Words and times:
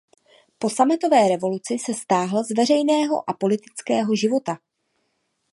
Po 0.59 0.69
sametové 0.69 1.27
revoluci 1.29 1.79
se 1.79 1.93
stáhl 1.93 2.43
z 2.43 2.51
veřejného 2.57 3.29
a 3.29 3.33
politického 3.33 4.15
života. 4.15 4.57